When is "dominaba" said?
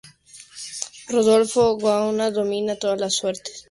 2.31-2.79